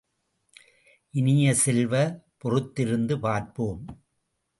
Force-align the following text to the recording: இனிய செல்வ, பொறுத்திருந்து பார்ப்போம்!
இனிய 1.13 1.53
செல்வ, 1.53 1.93
பொறுத்திருந்து 2.41 3.19
பார்ப்போம்! 3.19 3.83